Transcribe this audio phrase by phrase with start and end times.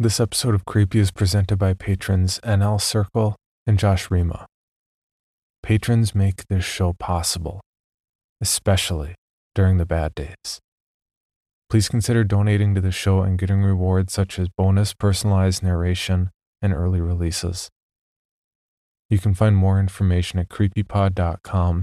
[0.00, 3.34] This episode of Creepy is presented by patrons NL Circle
[3.66, 4.46] and Josh Rima.
[5.60, 7.60] Patrons make this show possible,
[8.40, 9.16] especially
[9.56, 10.60] during the bad days.
[11.68, 16.30] Please consider donating to the show and getting rewards such as bonus personalized narration
[16.62, 17.68] and early releases.
[19.10, 21.82] You can find more information at creepypod.com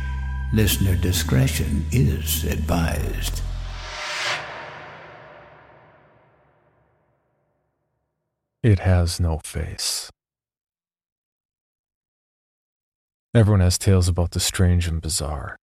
[0.53, 3.41] Listener discretion is advised.
[8.61, 10.09] It has no face.
[13.33, 15.55] Everyone has tales about the strange and bizarre.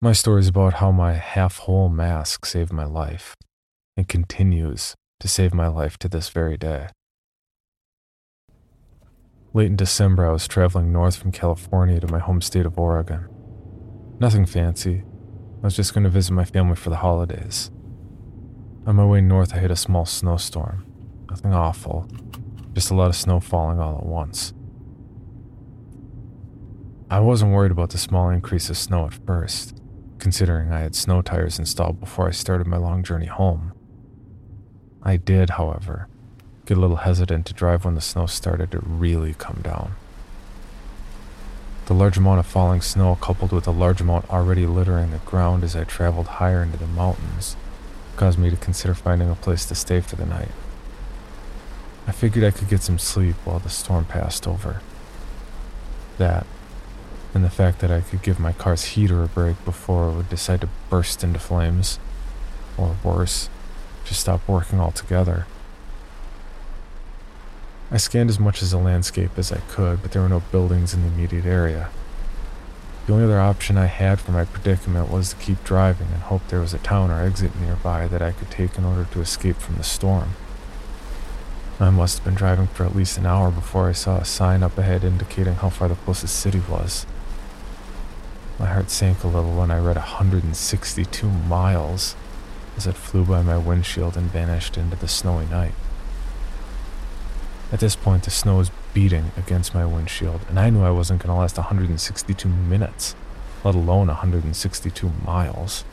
[0.00, 3.36] My story is about how my half whole mask saved my life
[3.94, 6.88] and continues to save my life to this very day.
[9.52, 13.28] Late in December, I was traveling north from California to my home state of Oregon.
[14.18, 15.02] Nothing fancy.
[15.62, 17.70] I was just going to visit my family for the holidays.
[18.86, 20.86] On my way north, I hit a small snowstorm.
[21.30, 22.08] Nothing awful,
[22.72, 24.52] just a lot of snow falling all at once.
[27.10, 29.80] I wasn't worried about the small increase of snow at first,
[30.18, 33.72] considering I had snow tires installed before I started my long journey home.
[35.02, 36.08] I did, however,
[36.64, 39.94] get a little hesitant to drive when the snow started to really come down.
[41.92, 45.62] The large amount of falling snow, coupled with the large amount already littering the ground
[45.62, 47.54] as I traveled higher into the mountains,
[48.16, 50.52] caused me to consider finding a place to stay for the night.
[52.06, 54.80] I figured I could get some sleep while the storm passed over.
[56.16, 56.46] That,
[57.34, 60.30] and the fact that I could give my car's heater a break before it would
[60.30, 61.98] decide to burst into flames,
[62.78, 63.50] or worse,
[64.06, 65.46] just stop working altogether.
[67.92, 70.94] I scanned as much of the landscape as I could, but there were no buildings
[70.94, 71.90] in the immediate area.
[73.06, 76.48] The only other option I had for my predicament was to keep driving and hope
[76.48, 79.56] there was a town or exit nearby that I could take in order to escape
[79.56, 80.30] from the storm.
[81.78, 84.62] I must have been driving for at least an hour before I saw a sign
[84.62, 87.04] up ahead indicating how far the closest city was.
[88.58, 92.16] My heart sank a little when I read 162 miles
[92.78, 95.74] as it flew by my windshield and vanished into the snowy night.
[97.72, 101.22] At this point, the snow was beating against my windshield, and I knew I wasn't
[101.22, 103.16] going to last 162 minutes,
[103.64, 105.84] let alone 162 miles.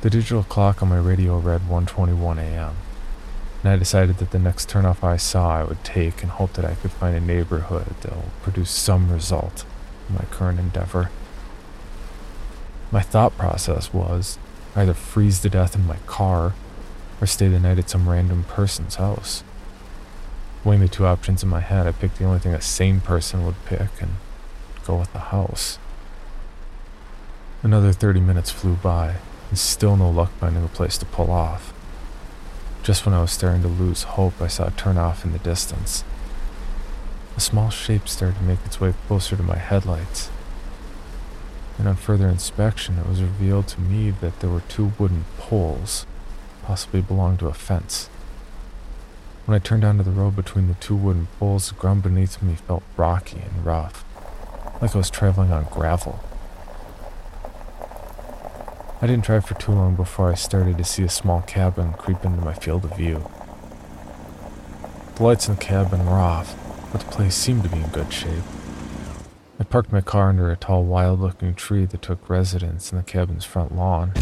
[0.00, 2.74] The digital clock on my radio read 1:21 a.m.,
[3.62, 6.64] and I decided that the next turnoff I saw I would take and hope that
[6.64, 9.64] I could find a neighborhood that will produce some result
[10.08, 11.10] in my current endeavor.
[12.90, 14.36] My thought process was
[14.74, 16.54] either freeze to death in my car
[17.20, 19.42] or stay the night at some random person's house.
[20.64, 23.44] Weighing the two options in my head, I picked the only thing a sane person
[23.44, 24.16] would pick and
[24.84, 25.78] go with the house.
[27.62, 29.16] Another 30 minutes flew by,
[29.48, 31.72] and still no luck finding a place to pull off.
[32.82, 35.38] Just when I was starting to lose hope, I saw a turn off in the
[35.38, 36.04] distance.
[37.36, 40.30] A small shape started to make its way closer to my headlights.
[41.78, 46.06] And on further inspection, it was revealed to me that there were two wooden poles
[46.68, 48.08] possibly belonged to a fence.
[49.46, 52.56] When I turned onto the road between the two wooden poles, the ground beneath me
[52.56, 54.04] felt rocky and rough,
[54.82, 56.20] like I was traveling on gravel.
[59.00, 62.22] I didn't drive for too long before I started to see a small cabin creep
[62.22, 63.26] into my field of view.
[65.14, 66.54] The lights in the cabin were off,
[66.92, 68.44] but the place seemed to be in good shape.
[69.58, 73.04] I parked my car under a tall, wild looking tree that took residence in the
[73.04, 74.12] cabin's front lawn.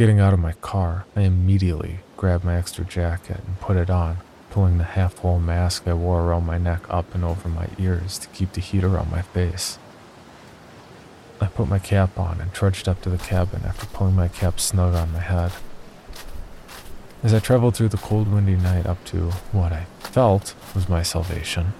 [0.00, 4.16] Getting out of my car, I immediately grabbed my extra jacket and put it on,
[4.48, 8.16] pulling the half whole mask I wore around my neck up and over my ears
[8.20, 9.78] to keep the heat around my face.
[11.38, 14.58] I put my cap on and trudged up to the cabin after pulling my cap
[14.58, 15.52] snug on my head.
[17.22, 21.02] As I traveled through the cold, windy night up to what I felt was my
[21.02, 21.74] salvation,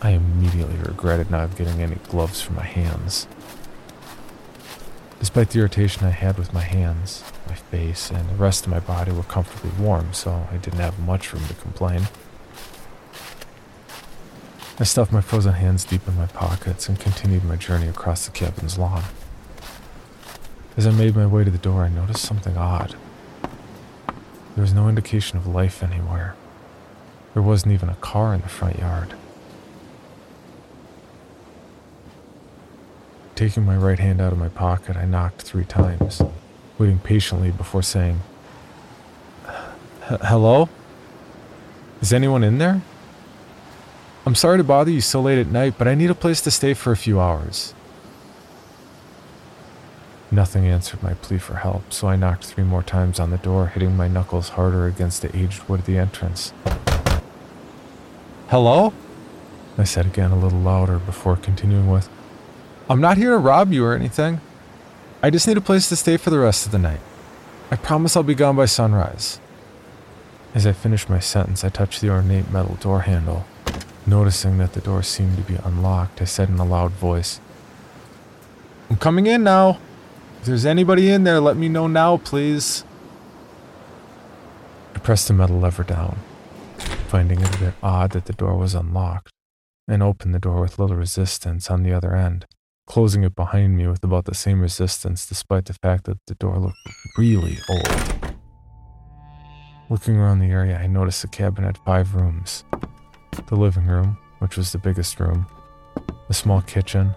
[0.00, 3.28] I immediately regretted not getting any gloves for my hands.
[5.20, 8.78] Despite the irritation I had with my hands, my face, and the rest of my
[8.78, 12.08] body were comfortably warm, so I didn't have much room to complain.
[14.78, 18.30] I stuffed my frozen hands deep in my pockets and continued my journey across the
[18.30, 19.02] cabin's lawn.
[20.76, 22.94] As I made my way to the door, I noticed something odd.
[24.54, 26.36] There was no indication of life anywhere.
[27.34, 29.14] There wasn't even a car in the front yard.
[33.38, 36.20] Taking my right hand out of my pocket, I knocked three times,
[36.76, 38.18] waiting patiently before saying,
[40.02, 40.68] Hello?
[42.00, 42.82] Is anyone in there?
[44.26, 46.50] I'm sorry to bother you so late at night, but I need a place to
[46.50, 47.74] stay for a few hours.
[50.32, 53.68] Nothing answered my plea for help, so I knocked three more times on the door,
[53.68, 56.52] hitting my knuckles harder against the aged wood of the entrance.
[58.48, 58.92] Hello?
[59.78, 62.08] I said again a little louder before continuing with,
[62.90, 64.40] I'm not here to rob you or anything.
[65.22, 67.00] I just need a place to stay for the rest of the night.
[67.70, 69.40] I promise I'll be gone by sunrise.
[70.54, 73.44] As I finished my sentence, I touched the ornate metal door handle.
[74.06, 77.40] Noticing that the door seemed to be unlocked, I said in a loud voice,
[78.88, 79.78] I'm coming in now.
[80.40, 82.84] If there's anybody in there, let me know now, please.
[84.94, 86.18] I pressed the metal lever down,
[87.08, 89.30] finding it a bit odd that the door was unlocked,
[89.86, 92.46] and opened the door with little resistance on the other end,
[92.88, 96.58] closing it behind me with about the same resistance despite the fact that the door
[96.58, 96.78] looked
[97.18, 98.34] really old.
[99.90, 102.64] Looking around the area, I noticed the cabin had five rooms,
[103.46, 105.46] the living room, which was the biggest room,
[106.30, 107.14] a small kitchen,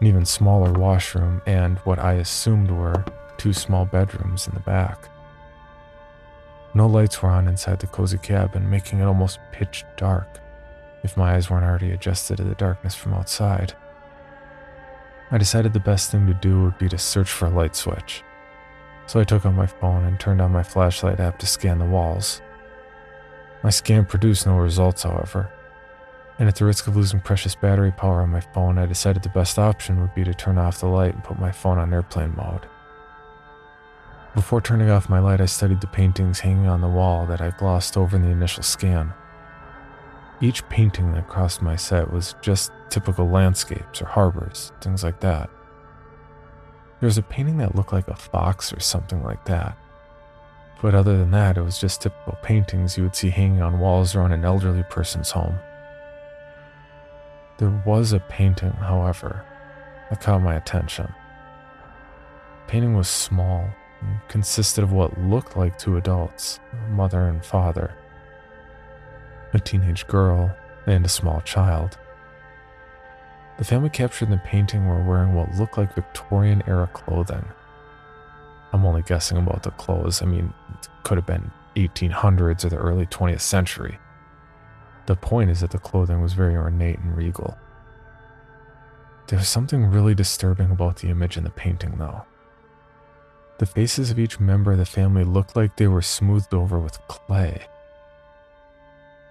[0.00, 3.04] an even smaller washroom, and what I assumed were
[3.36, 5.08] two small bedrooms in the back.
[6.72, 10.40] No lights were on inside the cozy cabin, making it almost pitch dark,
[11.04, 13.74] if my eyes weren't already adjusted to the darkness from outside.
[15.30, 18.22] I decided the best thing to do would be to search for a light switch.
[19.06, 21.84] So I took out my phone and turned on my flashlight app to scan the
[21.84, 22.40] walls.
[23.62, 25.50] My scan produced no results, however,
[26.40, 29.28] and at the risk of losing precious battery power on my phone, I decided the
[29.28, 32.34] best option would be to turn off the light and put my phone on airplane
[32.34, 32.66] mode.
[34.34, 37.50] Before turning off my light, I studied the paintings hanging on the wall that I
[37.50, 39.12] glossed over in the initial scan.
[40.42, 45.50] Each painting that crossed my set was just typical landscapes or harbors, things like that.
[46.98, 49.76] There was a painting that looked like a fox or something like that.
[50.80, 54.14] But other than that, it was just typical paintings you would see hanging on walls
[54.14, 55.58] around an elderly person's home.
[57.58, 59.44] There was a painting, however,
[60.08, 61.06] that caught my attention.
[61.06, 63.68] The painting was small
[64.00, 67.94] and consisted of what looked like two adults, a mother and father,
[69.52, 70.54] a teenage girl,
[70.86, 71.98] and a small child.
[73.58, 77.44] The family captured in the painting were wearing what looked like Victorian era clothing.
[78.72, 80.22] I'm only guessing about the clothes.
[80.22, 83.98] I mean, it could have been 1800s or the early 20th century.
[85.06, 87.58] The point is that the clothing was very ornate and regal.
[89.26, 92.24] There was something really disturbing about the image in the painting, though.
[93.58, 96.98] The faces of each member of the family looked like they were smoothed over with
[97.08, 97.66] clay.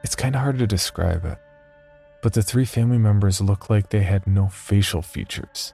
[0.04, 1.38] It's kind of hard to describe it,
[2.22, 5.74] but the three family members looked like they had no facial features.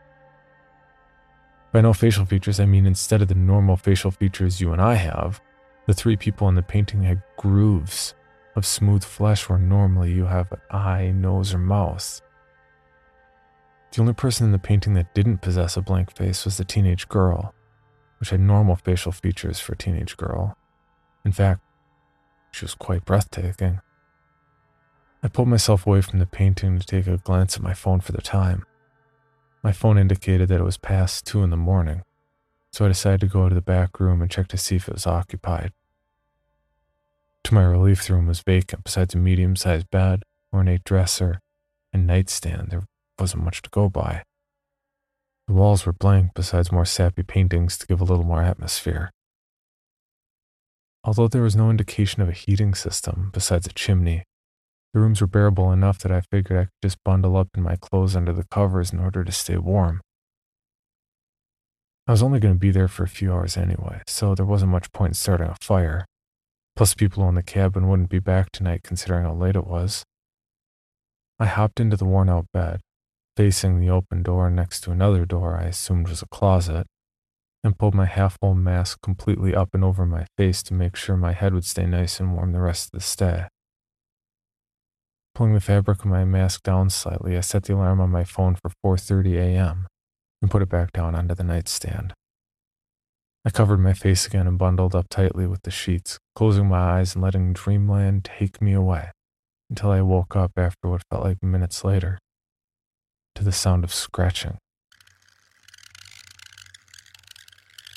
[1.71, 4.95] By no facial features, I mean instead of the normal facial features you and I
[4.95, 5.41] have,
[5.87, 8.15] the three people in the painting had grooves
[8.55, 12.21] of smooth flesh where normally you have an eye, nose, or mouth.
[13.91, 17.07] The only person in the painting that didn't possess a blank face was the teenage
[17.07, 17.53] girl,
[18.19, 20.57] which had normal facial features for a teenage girl.
[21.23, 21.61] In fact,
[22.51, 23.81] she was quite breathtaking.
[25.25, 28.11] I pulled myself away from the painting to take a glance at my phone for
[28.11, 28.63] the time.
[29.63, 32.03] My phone indicated that it was past two in the morning,
[32.71, 34.93] so I decided to go to the back room and check to see if it
[34.93, 35.73] was occupied.
[37.45, 38.83] To my relief, the room was vacant.
[38.83, 40.21] Besides a medium sized bed,
[40.53, 41.39] ornate dresser,
[41.91, 42.83] and nightstand, there
[43.17, 44.21] wasn't much to go by.
[45.47, 49.09] The walls were blank, besides more sappy paintings to give a little more atmosphere.
[51.03, 54.23] Although there was no indication of a heating system besides a chimney,
[54.95, 57.75] the rooms were bearable enough that I figured I could just bundle up in my
[57.75, 59.99] clothes under the covers in order to stay warm.
[62.07, 64.71] I was only going to be there for a few hours anyway, so there wasn't
[64.71, 66.05] much point in starting a fire.
[66.77, 70.05] Plus, people in the cabin wouldn't be back tonight considering how late it was.
[71.39, 72.79] I hopped into the worn out bed,
[73.35, 76.87] facing the open door next to another door I assumed was a closet,
[77.65, 81.17] and pulled my half full mask completely up and over my face to make sure
[81.17, 83.47] my head would stay nice and warm the rest of the stay.
[85.35, 88.55] Pulling the fabric of my mask down slightly, I set the alarm on my phone
[88.55, 89.85] for 4:30 a.m.
[90.41, 92.13] and put it back down onto the nightstand.
[93.43, 97.15] I covered my face again and bundled up tightly with the sheets, closing my eyes
[97.15, 99.11] and letting dreamland take me away
[99.69, 102.17] until I woke up after what felt like minutes later
[103.35, 104.57] to the sound of scratching.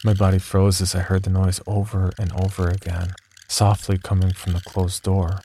[0.05, 3.15] My body froze as I heard the noise over and over again,
[3.47, 5.41] softly coming from the closed door.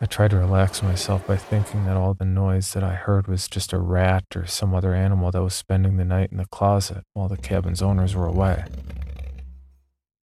[0.00, 3.48] I tried to relax myself by thinking that all the noise that I heard was
[3.48, 7.04] just a rat or some other animal that was spending the night in the closet
[7.12, 8.64] while the cabin's owners were away.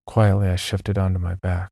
[0.06, 1.72] Quietly, I shifted onto my back,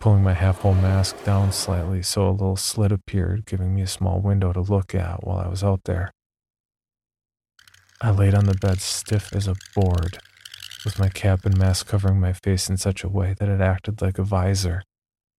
[0.00, 3.86] pulling my half full mask down slightly so a little slit appeared, giving me a
[3.86, 6.10] small window to look at while I was out there.
[8.00, 10.18] I laid on the bed stiff as a board,
[10.84, 14.02] with my cap and mask covering my face in such a way that it acted
[14.02, 14.82] like a visor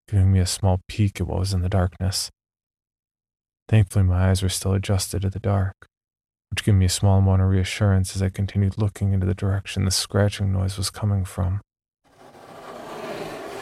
[0.08, 2.30] giving me a small peek at what was in the darkness.
[3.68, 5.74] Thankfully, my eyes were still adjusted to the dark,
[6.50, 9.84] which gave me a small amount of reassurance as I continued looking into the direction
[9.84, 11.60] the scratching noise was coming from.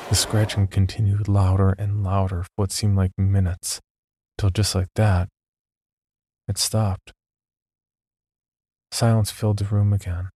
[0.09, 3.81] The scratching continued louder and louder for what seemed like minutes,
[4.37, 5.29] till just like that,
[6.49, 7.13] it stopped.
[8.91, 10.31] Silence filled the room again.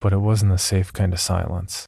[0.00, 1.86] But it wasn't the safe kind of silence.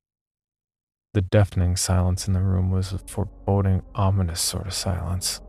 [1.14, 5.40] The deafening silence in the room was a foreboding, ominous sort of silence.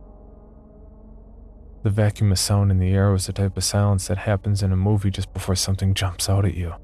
[1.82, 4.70] The vacuum of sound in the air was the type of silence that happens in
[4.70, 6.74] a movie just before something jumps out at you.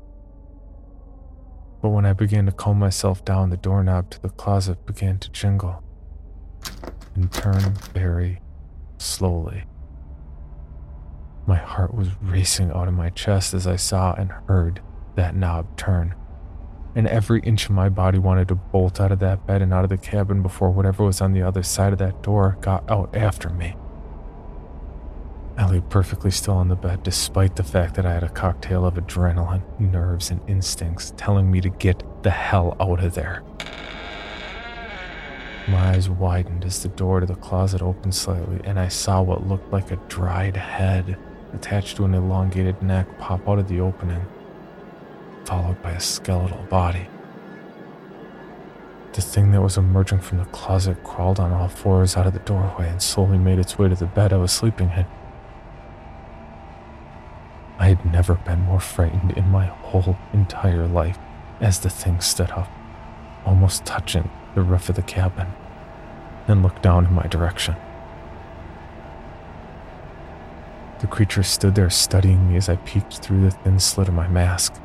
[1.80, 5.30] But when I began to calm myself down, the doorknob to the closet began to
[5.30, 5.84] jingle
[7.14, 8.40] and turn very
[8.98, 9.62] slowly.
[11.46, 14.80] My heart was racing out of my chest as I saw and heard
[15.14, 16.16] that knob turn
[16.94, 19.84] and every inch of my body wanted to bolt out of that bed and out
[19.84, 23.14] of the cabin before whatever was on the other side of that door got out
[23.16, 23.74] after me.
[25.56, 28.86] I lay perfectly still on the bed despite the fact that I had a cocktail
[28.86, 33.42] of adrenaline, nerves, and instincts telling me to get the hell out of there.
[35.68, 39.46] My eyes widened as the door to the closet opened slightly, and I saw what
[39.46, 41.16] looked like a dried head
[41.52, 44.26] attached to an elongated neck pop out of the opening
[45.44, 47.08] followed by a skeletal body.
[49.12, 52.38] The thing that was emerging from the closet crawled on all fours out of the
[52.38, 55.06] doorway and slowly made its way to the bed I was sleeping in.
[57.78, 61.18] I had never been more frightened in my whole entire life
[61.60, 62.70] as the thing stood up,
[63.44, 65.48] almost touching the roof of the cabin,
[66.48, 67.76] and looked down in my direction.
[71.00, 74.28] The creature stood there studying me as I peeked through the thin slit of my
[74.28, 74.80] mask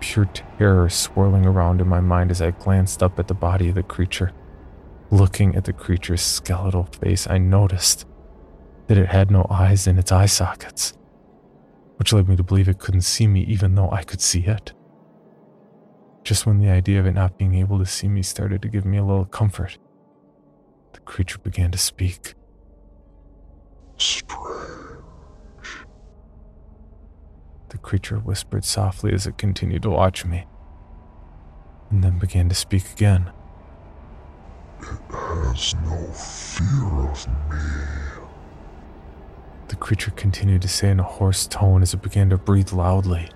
[0.00, 0.26] pure
[0.58, 3.82] terror swirling around in my mind as I glanced up at the body of the
[3.82, 4.32] creature.
[5.10, 8.06] Looking at the creature's skeletal face, I noticed
[8.86, 10.94] that it had no eyes in its eye sockets,
[11.96, 14.72] which led me to believe it couldn't see me even though I could see it.
[16.24, 18.84] Just when the idea of it not being able to see me started to give
[18.84, 19.78] me a little comfort,
[20.92, 22.34] the creature began to speak.
[27.70, 30.44] The creature whispered softly as it continued to watch me,
[31.90, 33.30] and then began to speak again.
[34.80, 38.26] It has no fear of me.
[39.68, 43.28] The creature continued to say in a hoarse tone as it began to breathe loudly,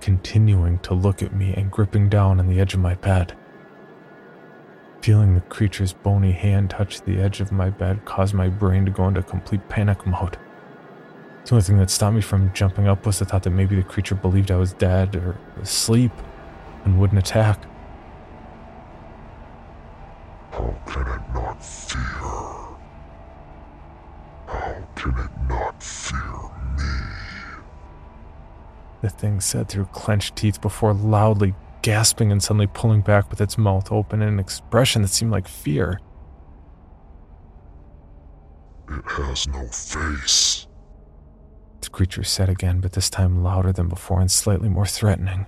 [0.00, 3.36] continuing to look at me and gripping down on the edge of my bed.
[5.02, 8.90] Feeling the creature's bony hand touch the edge of my bed caused my brain to
[8.90, 10.38] go into complete panic mode.
[11.48, 13.82] The only thing that stopped me from jumping up was the thought that maybe the
[13.82, 16.12] creature believed I was dead or asleep
[16.84, 17.58] and wouldn't attack.
[20.50, 22.02] How can it not fear?
[24.46, 26.20] How can it not fear
[26.76, 27.62] me?
[29.00, 33.56] The thing said through clenched teeth before loudly gasping and suddenly pulling back with its
[33.56, 35.98] mouth open in an expression that seemed like fear.
[38.90, 40.67] It has no face.
[41.92, 45.46] Creature said again, but this time louder than before and slightly more threatening.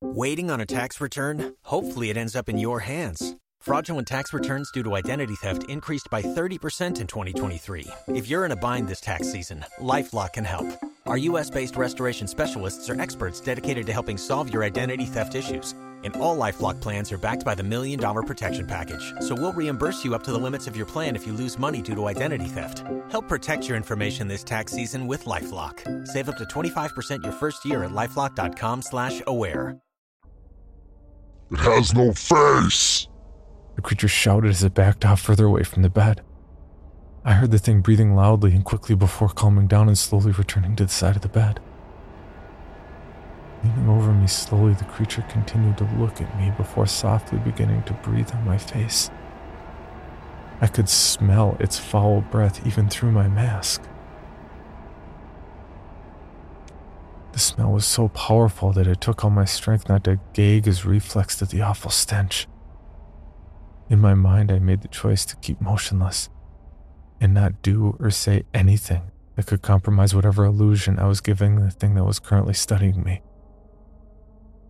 [0.00, 1.54] Waiting on a tax return?
[1.62, 3.34] Hopefully, it ends up in your hands.
[3.60, 7.86] Fraudulent tax returns due to identity theft increased by 30% in 2023.
[8.08, 10.66] If you're in a bind this tax season, LifeLock can help.
[11.06, 11.50] Our U.S.
[11.50, 15.74] based restoration specialists are experts dedicated to helping solve your identity theft issues
[16.04, 19.14] And all LifeLock plans are backed by the Million Dollar Protection Package.
[19.20, 21.82] So we'll reimburse you up to the limits of your plan if you lose money
[21.82, 22.84] due to identity theft.
[23.10, 26.06] Help protect your information this tax season with LifeLock.
[26.06, 29.78] Save up to 25% your first year at LifeLock.com slash aware.
[31.50, 33.08] It has no face!
[33.76, 36.22] The creature shouted as it backed off further away from the bed.
[37.24, 40.84] I heard the thing breathing loudly and quickly before calming down and slowly returning to
[40.84, 41.60] the side of the bed.
[43.64, 47.92] Leaning over me slowly, the creature continued to look at me before softly beginning to
[47.94, 49.10] breathe on my face.
[50.60, 53.82] I could smell its foul breath even through my mask.
[57.32, 60.84] The smell was so powerful that it took all my strength not to gag as
[60.84, 62.48] reflex to the awful stench.
[63.88, 66.28] In my mind, I made the choice to keep motionless
[67.20, 71.70] and not do or say anything that could compromise whatever illusion I was giving the
[71.70, 73.22] thing that was currently studying me.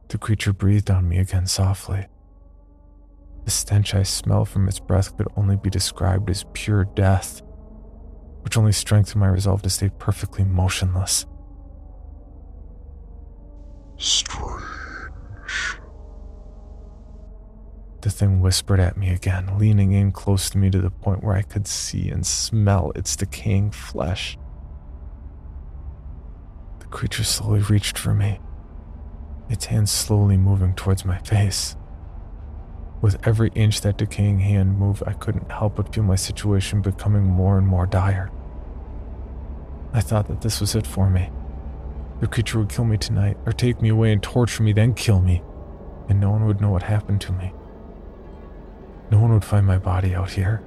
[0.09, 2.07] The creature breathed on me again softly.
[3.45, 7.43] The stench I smelled from its breath could only be described as pure death,
[8.43, 11.27] which only strengthened my resolve to stay perfectly motionless.
[13.99, 14.63] Strange.
[18.01, 21.35] The thing whispered at me again, leaning in close to me to the point where
[21.35, 24.39] I could see and smell its decaying flesh.
[26.79, 28.41] The creature slowly reached for me,
[29.49, 31.77] its hand slowly moving towards my face.
[33.01, 37.25] With every inch that decaying hand moved, I couldn't help but feel my situation becoming
[37.25, 38.31] more and more dire.
[39.93, 41.31] I thought that this was it for me.
[42.21, 45.21] The creature would kill me tonight, or take me away and torture me, then kill
[45.21, 45.43] me,
[46.09, 47.53] and no one would know what happened to me.
[49.11, 50.63] No one would find my body out here.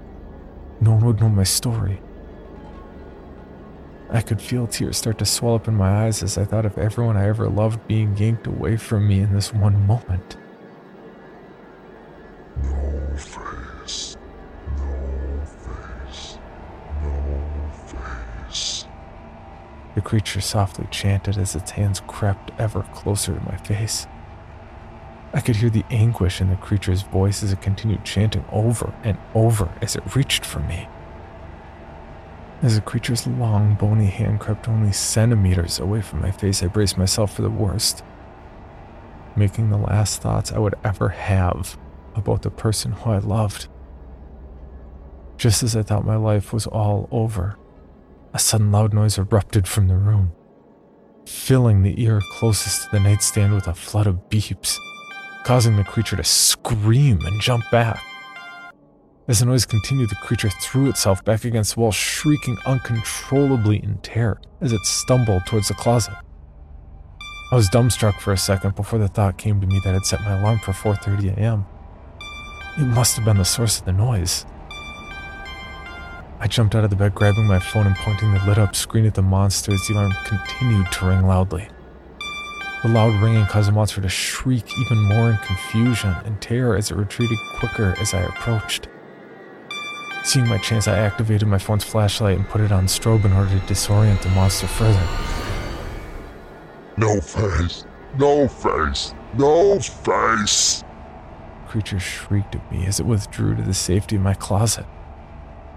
[0.80, 2.02] No one would know my story.
[4.14, 6.78] I could feel tears start to swell up in my eyes as I thought of
[6.78, 10.36] everyone I ever loved being yanked away from me in this one moment.
[12.62, 14.18] No face.
[14.78, 16.38] No face.
[17.02, 18.86] No face.
[19.96, 24.08] The creature softly chanted as its hands crept ever closer to my face.
[25.34, 29.18] I could hear the anguish in the creature's voice as it continued chanting over and
[29.34, 30.90] over as it reached for me.
[32.62, 36.98] As the creature's long, bony hand crept only centimeters away from my face, I braced
[36.98, 38.04] myself for the worst,
[39.36, 41.78] making the last thoughts I would ever have
[42.16, 43.68] about the person who I loved.
[45.38, 47.58] Just as I thought my life was all over,
[48.34, 50.32] a sudden loud noise erupted from the room,
[51.26, 54.78] filling the ear closest to the nightstand with a flood of beeps
[55.44, 58.04] causing the creature to scream and jump back.
[59.28, 64.00] As the noise continued, the creature threw itself back against the wall, shrieking uncontrollably in
[64.00, 66.16] terror as it stumbled towards the closet.
[67.52, 70.22] I was dumbstruck for a second before the thought came to me that I'd set
[70.22, 71.66] my alarm for 4:30 a.m.
[72.80, 74.46] It must have been the source of the noise.
[76.40, 79.06] I jumped out of the bed, grabbing my phone and pointing the lit up screen
[79.06, 81.68] at the monster as the alarm continued to ring loudly.
[82.82, 86.90] The loud ringing caused the monster to shriek even more in confusion and terror as
[86.90, 88.88] it retreated quicker as I approached.
[90.24, 93.50] Seeing my chance, I activated my phone's flashlight and put it on strobe in order
[93.50, 95.08] to disorient the monster further.
[96.96, 97.86] No face.
[98.18, 99.16] No face.
[99.34, 100.84] No face.
[101.64, 104.86] The creature shrieked at me as it withdrew to the safety of my closet.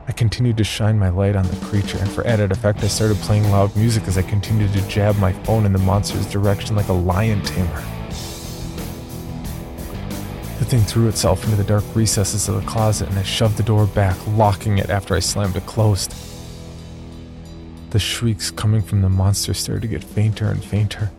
[0.07, 3.17] I continued to shine my light on the creature, and for added effect, I started
[3.19, 6.89] playing loud music as I continued to jab my phone in the monster's direction like
[6.89, 7.83] a lion tamer.
[10.65, 13.63] The thing threw itself into the dark recesses of the closet, and I shoved the
[13.63, 16.15] door back, locking it after I slammed it closed.
[17.91, 21.11] The shrieks coming from the monster started to get fainter and fainter,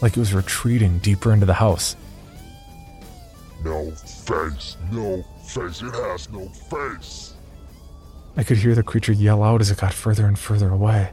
[0.00, 1.96] like it was retreating deeper into the house.
[3.62, 4.78] No face.
[4.90, 5.82] No face.
[5.82, 7.34] It has no face.
[8.38, 11.10] I could hear the creature yell out as it got further and further away.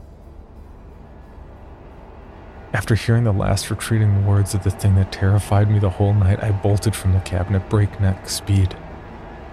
[2.76, 6.44] After hearing the last retreating words of the thing that terrified me the whole night,
[6.44, 8.76] I bolted from the cabin at breakneck speed,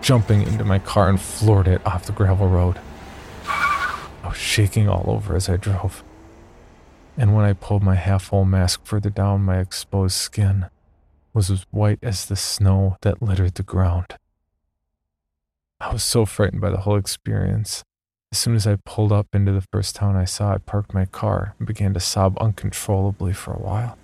[0.01, 2.81] jumping into my car and floored it off the gravel road.
[3.47, 6.03] I was shaking all over as I drove,
[7.17, 10.67] and when I pulled my half full mask further down, my exposed skin
[11.33, 14.17] was as white as the snow that littered the ground.
[15.81, 17.85] I was so frightened by the whole experience.
[18.33, 21.05] As soon as I pulled up into the first town I saw, I parked my
[21.05, 23.99] car and began to sob uncontrollably for a while.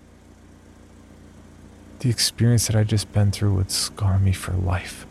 [2.00, 5.06] The experience that I'd just been through would scar me for life.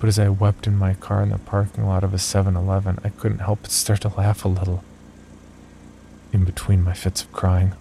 [0.00, 2.98] But as I wept in my car in the parking lot of a 7 Eleven,
[3.04, 4.82] I couldn't help but start to laugh a little
[6.32, 7.74] in between my fits of crying.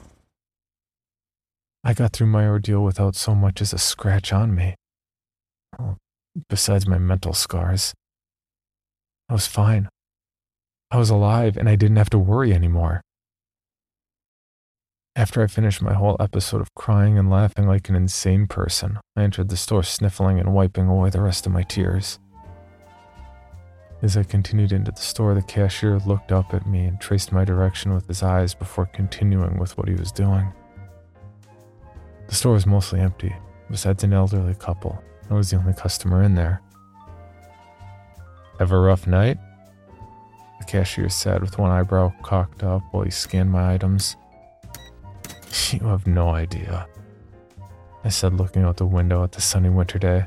[1.84, 4.76] I got through my ordeal without so much as a scratch on me.
[5.78, 5.98] Well,
[6.48, 7.96] besides my mental scars.
[9.28, 9.89] I was fine.
[10.91, 13.02] I was alive and I didn't have to worry anymore.
[15.15, 19.24] After I finished my whole episode of crying and laughing like an insane person, I
[19.24, 22.19] entered the store sniffling and wiping away the rest of my tears.
[24.02, 27.45] As I continued into the store, the cashier looked up at me and traced my
[27.45, 30.52] direction with his eyes before continuing with what he was doing.
[32.28, 33.34] The store was mostly empty,
[33.71, 35.02] besides an elderly couple.
[35.30, 36.62] I was the only customer in there.
[38.60, 39.38] Have a rough night?
[40.65, 44.15] The cashier said with one eyebrow cocked up while he scanned my items.
[45.71, 46.88] You have no idea,
[48.04, 50.25] I said, looking out the window at the sunny winter day.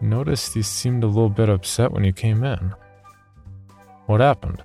[0.00, 2.74] Noticed you seemed a little bit upset when you came in.
[4.06, 4.62] What happened?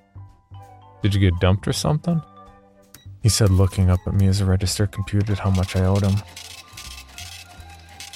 [1.01, 2.21] Did you get dumped or something?
[3.21, 6.15] He said, looking up at me as the register computed how much I owed him.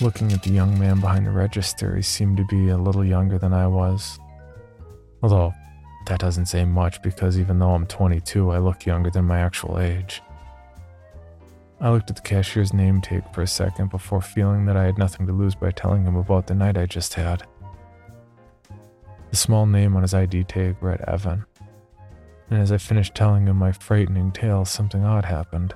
[0.02, 3.38] Looking at the young man behind the register, he seemed to be a little younger
[3.38, 4.18] than I was.
[5.22, 5.54] Although,
[6.06, 9.80] that doesn't say much because even though I'm 22, I look younger than my actual
[9.80, 10.22] age.
[11.82, 14.98] I looked at the cashier's name tag for a second before feeling that I had
[14.98, 17.44] nothing to lose by telling him about the night I just had.
[19.30, 21.46] The small name on his ID tag read Evan,
[22.50, 25.74] and as I finished telling him my frightening tale, something odd happened.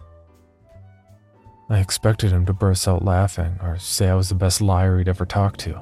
[1.70, 5.08] I expected him to burst out laughing or say I was the best liar he'd
[5.08, 5.82] ever talked to.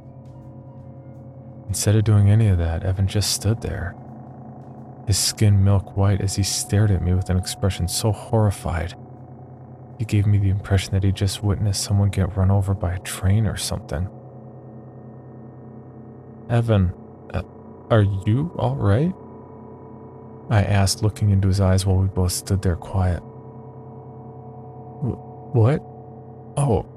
[1.71, 3.95] Instead of doing any of that, Evan just stood there,
[5.07, 8.93] his skin milk white as he stared at me with an expression so horrified
[10.01, 12.99] he gave me the impression that he just witnessed someone get run over by a
[13.01, 14.09] train or something.
[16.49, 16.91] Evan,
[17.35, 17.43] uh,
[17.91, 19.13] are you alright?
[20.49, 23.19] I asked, looking into his eyes while we both stood there quiet.
[25.53, 25.81] What?
[26.57, 26.87] Oh,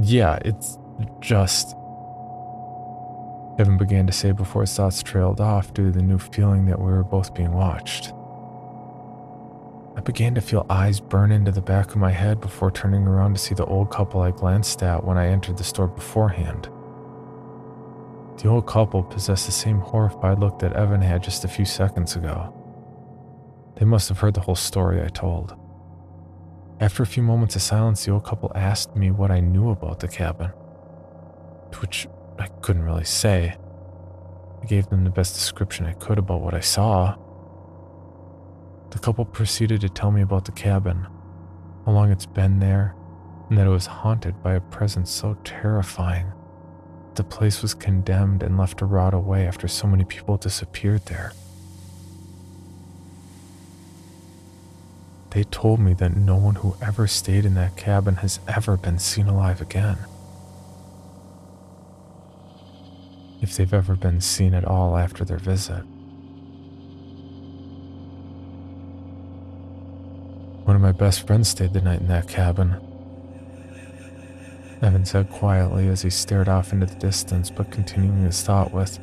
[0.00, 0.78] yeah, it's
[1.18, 1.74] just.
[3.62, 6.80] Evan began to say before his thoughts trailed off due to the new feeling that
[6.80, 8.12] we were both being watched.
[9.96, 13.34] I began to feel eyes burn into the back of my head before turning around
[13.34, 16.64] to see the old couple I glanced at when I entered the store beforehand.
[18.38, 22.16] The old couple possessed the same horrified look that Evan had just a few seconds
[22.16, 22.52] ago.
[23.76, 25.54] They must have heard the whole story I told.
[26.80, 30.00] After a few moments of silence, the old couple asked me what I knew about
[30.00, 30.50] the cabin,
[31.70, 32.08] to which
[32.42, 33.56] I couldn't really say.
[34.60, 37.16] I gave them the best description I could about what I saw,
[38.90, 41.06] the couple proceeded to tell me about the cabin,
[41.86, 42.94] how long it's been there,
[43.48, 46.32] and that it was haunted by a presence so terrifying.
[47.14, 51.32] The place was condemned and left to rot away after so many people disappeared there.
[55.30, 58.98] They told me that no one who ever stayed in that cabin has ever been
[58.98, 59.98] seen alive again.
[63.42, 65.82] If they've ever been seen at all after their visit.
[70.64, 72.76] One of my best friends stayed the night in that cabin.
[74.80, 79.00] Evan said quietly as he stared off into the distance, but continuing his thought with,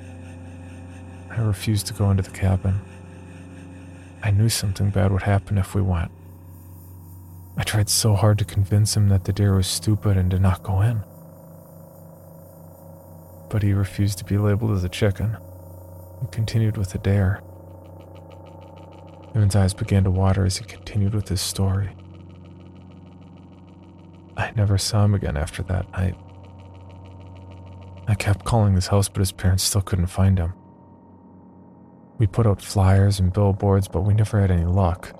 [1.29, 2.79] I refused to go into the cabin.
[4.23, 6.11] I knew something bad would happen if we went.
[7.57, 10.63] I tried so hard to convince him that the deer was stupid and did not
[10.63, 11.03] go in.
[13.49, 15.37] But he refused to be labeled as a chicken
[16.19, 17.41] and continued with the dare.
[19.35, 21.89] Evan's eyes began to water as he continued with his story.
[24.37, 26.15] I never saw him again after that night.
[28.07, 30.53] I kept calling this house, but his parents still couldn't find him.
[32.17, 35.13] We put out flyers and billboards, but we never had any luck.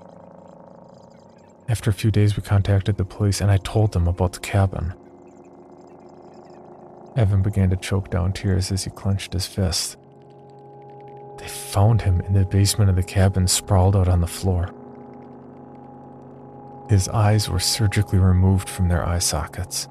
[1.70, 4.94] After a few days, we contacted the police and I told them about the cabin.
[7.16, 9.98] Evan began to choke down tears as he clenched his fist.
[11.38, 14.74] They found him in the basement of the cabin, sprawled out on the floor.
[16.90, 19.88] His eyes were surgically removed from their eye sockets.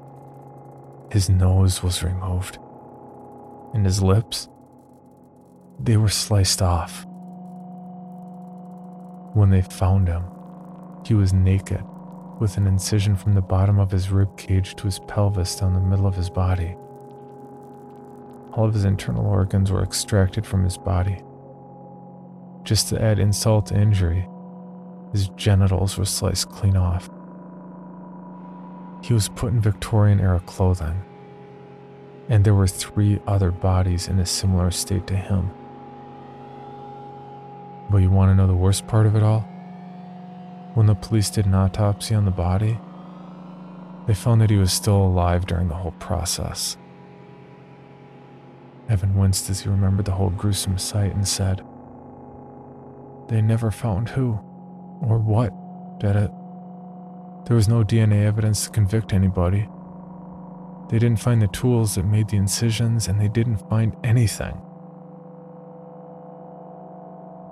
[1.11, 2.59] His nose was removed.
[3.73, 4.47] And his lips,
[5.79, 7.05] they were sliced off.
[9.33, 10.23] When they found him,
[11.05, 11.83] he was naked,
[12.39, 15.79] with an incision from the bottom of his rib cage to his pelvis down the
[15.79, 16.75] middle of his body.
[18.53, 21.21] All of his internal organs were extracted from his body.
[22.63, 24.27] Just to add insult to injury,
[25.11, 27.09] his genitals were sliced clean off.
[29.03, 31.01] He was put in Victorian era clothing,
[32.27, 35.51] and there were three other bodies in a similar state to him.
[37.89, 39.41] But you want to know the worst part of it all?
[40.75, 42.79] When the police did an autopsy on the body,
[44.05, 46.77] they found that he was still alive during the whole process.
[48.89, 51.61] Evan winced as he remembered the whole gruesome sight and said,
[53.29, 54.39] They never found who
[55.01, 55.53] or what
[55.99, 56.31] did it.
[57.45, 59.67] There was no DNA evidence to convict anybody.
[60.89, 64.59] They didn't find the tools that made the incisions, and they didn't find anything.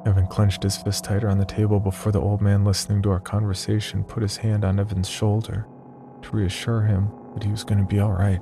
[0.07, 3.19] Evan clenched his fist tighter on the table before the old man listening to our
[3.19, 5.67] conversation put his hand on Evan's shoulder
[6.21, 8.39] to reassure him that he was going to be all right.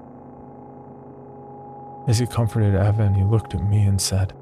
[2.07, 4.33] As he comforted Evan, he looked at me and said,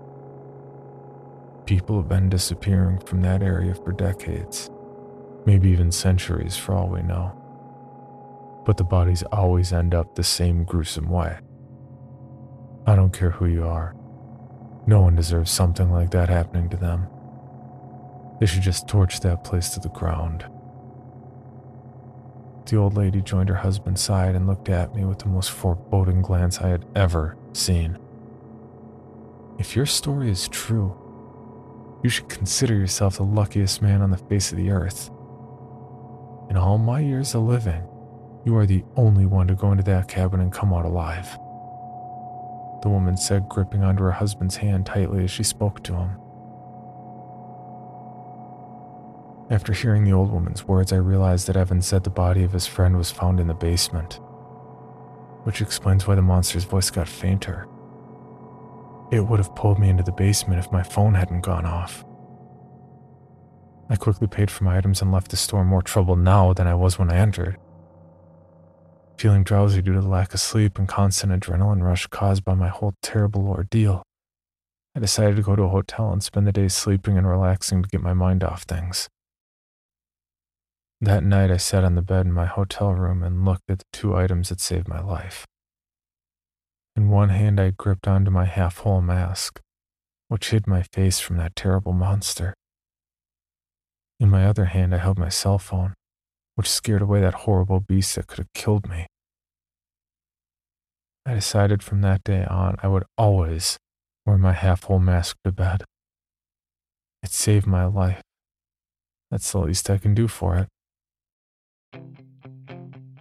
[1.65, 4.69] People have been disappearing from that area for decades,
[5.45, 7.39] maybe even centuries for all we know.
[8.65, 11.37] But the bodies always end up the same gruesome way.
[12.85, 13.95] I don't care who you are.
[14.85, 17.07] No one deserves something like that happening to them.
[18.41, 20.45] They should just torch that place to the ground.
[22.65, 26.21] The old lady joined her husband's side and looked at me with the most foreboding
[26.21, 27.97] glance I had ever seen.
[29.59, 30.97] If your story is true,
[32.03, 35.09] you should consider yourself the luckiest man on the face of the earth.
[36.49, 37.83] In all my years of living,
[38.45, 41.27] you are the only one to go into that cabin and come out alive.
[42.81, 46.17] The woman said, gripping onto her husband's hand tightly as she spoke to him.
[49.49, 52.67] After hearing the old woman's words, I realized that Evan said the body of his
[52.67, 54.19] friend was found in the basement,
[55.43, 57.67] which explains why the monster's voice got fainter.
[59.11, 62.03] It would have pulled me into the basement if my phone hadn't gone off.
[63.89, 66.73] I quickly paid for my items and left the store more troubled now than I
[66.73, 67.57] was when I entered.
[69.17, 72.69] Feeling drowsy due to the lack of sleep and constant adrenaline rush caused by my
[72.69, 74.01] whole terrible ordeal,
[74.95, 77.89] I decided to go to a hotel and spend the day sleeping and relaxing to
[77.89, 79.09] get my mind off things.
[81.03, 83.85] That night, I sat on the bed in my hotel room and looked at the
[83.91, 85.45] two items that saved my life.
[86.95, 89.59] In one hand, I gripped onto my half whole mask,
[90.29, 92.53] which hid my face from that terrible monster.
[94.17, 95.93] In my other hand, I held my cell phone,
[96.55, 99.05] which scared away that horrible beast that could have killed me.
[101.25, 103.77] I decided from that day on I would always
[104.25, 105.83] wear my half whole mask to bed.
[107.21, 108.21] It saved my life.
[109.29, 110.69] That's the least I can do for it.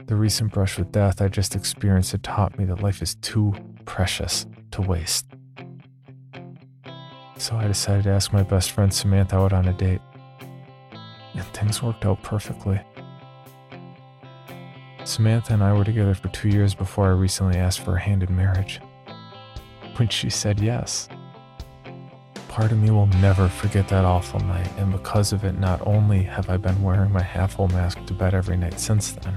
[0.06, 3.54] The recent brush with death I just experienced had taught me that life is too
[3.84, 5.26] precious to waste.
[7.38, 10.00] So I decided to ask my best friend Samantha out on a date.
[11.34, 12.80] And things worked out perfectly.
[15.04, 18.22] Samantha and I were together for two years before I recently asked for a hand
[18.22, 18.80] in marriage.
[19.96, 21.08] When she said yes,
[22.48, 26.22] part of me will never forget that awful night, and because of it, not only
[26.22, 29.36] have I been wearing my half full mask to bed every night since then,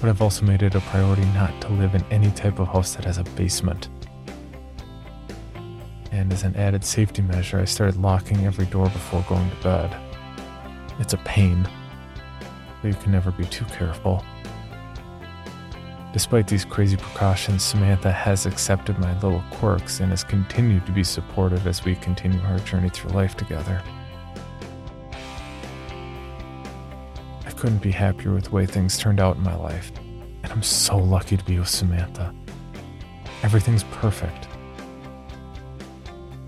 [0.00, 2.94] but I've also made it a priority not to live in any type of house
[2.94, 3.88] that has a basement.
[6.12, 9.96] And as an added safety measure, I started locking every door before going to bed.
[10.98, 11.68] It's a pain,
[12.82, 14.24] but you can never be too careful.
[16.12, 21.04] Despite these crazy precautions, Samantha has accepted my little quirks and has continued to be
[21.04, 23.82] supportive as we continue our journey through life together.
[27.58, 29.90] Couldn't be happier with the way things turned out in my life,
[30.44, 32.32] and I'm so lucky to be with Samantha.
[33.42, 34.46] Everything's perfect.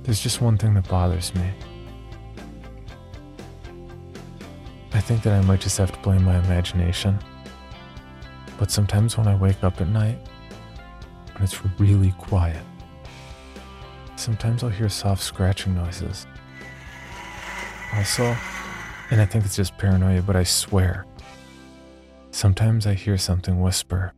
[0.05, 1.51] There's just one thing that bothers me.
[4.93, 7.19] I think that I might just have to blame my imagination.
[8.57, 10.19] But sometimes when I wake up at night,
[11.35, 12.63] when it's really quiet,
[14.15, 16.29] sometimes I'll hear soft scratching noises.
[17.95, 18.37] Also,
[19.11, 21.07] and I think it's just paranoia, but I swear,
[22.31, 24.13] sometimes I hear something whisper.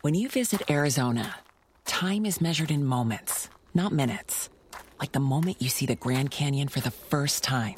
[0.00, 1.36] When you visit Arizona,
[1.84, 4.48] time is measured in moments, not minutes.
[5.00, 7.74] Like the moment you see the Grand Canyon for the first time.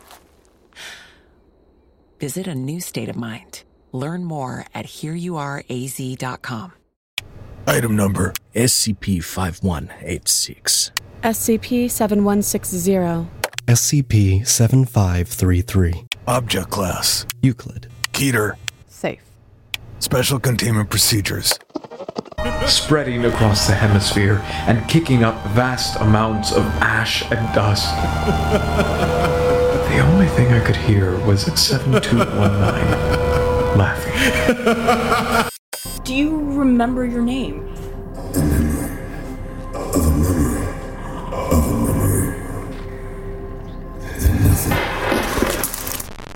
[2.19, 3.63] Visit a new state of mind.
[3.93, 6.73] Learn more at hereyouareaz.com.
[7.67, 10.91] Item number SCP 5186.
[11.23, 13.29] SCP 7160.
[13.67, 16.07] SCP 7533.
[16.27, 17.89] Object Class Euclid.
[18.13, 18.57] Keter.
[18.87, 19.23] Safe.
[19.99, 21.59] Special Containment Procedures.
[22.67, 29.45] Spreading across the hemisphere and kicking up vast amounts of ash and dust.
[29.91, 32.19] the only thing I could hear was 7219
[33.79, 35.51] laughing.
[36.05, 37.69] Do you remember your name?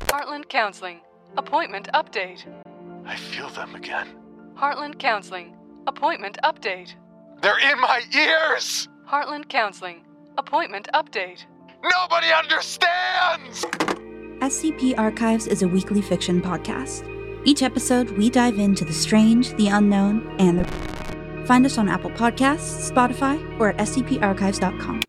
[0.08, 1.00] Heartland Counseling.
[1.36, 2.44] Appointment update.
[3.04, 4.08] I feel them again.
[4.56, 5.56] Heartland Counseling.
[5.86, 6.94] Appointment update.
[7.40, 8.88] They're in my ears!
[9.08, 10.04] Heartland Counseling.
[10.38, 11.44] Appointment update.
[11.82, 13.64] Nobody understands!
[14.40, 17.08] SCP Archives is a weekly fiction podcast.
[17.44, 21.46] Each episode, we dive into the strange, the unknown, and the.
[21.46, 25.02] Find us on Apple Podcasts, Spotify, or at scparchives.com.